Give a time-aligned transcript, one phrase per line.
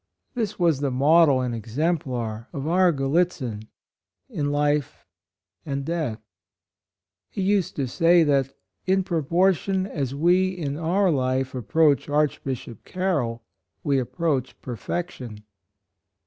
[0.33, 3.67] This was the model and exemplar of our Gallitzin
[4.29, 5.05] in life
[5.63, 6.19] and death.
[7.29, 8.51] He used to say that
[8.87, 10.23] "in proportion as MONUMENT.
[10.23, 13.43] 139 we in our life approach Archbishop Carroll,
[13.83, 15.43] we approach perfection."